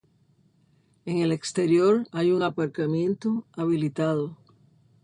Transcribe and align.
En 1.05 1.19
el 1.19 1.31
exterior 1.31 2.07
hay 2.11 2.31
un 2.31 2.41
aparcamiento 2.41 3.45
habilitado. 3.55 4.35